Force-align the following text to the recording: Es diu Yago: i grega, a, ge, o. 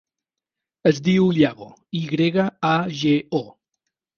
Es 0.91 1.01
diu 1.09 1.27
Yago: 1.41 1.67
i 2.01 2.03
grega, 2.15 2.49
a, 2.73 2.75
ge, 3.03 3.13
o. 3.45 3.47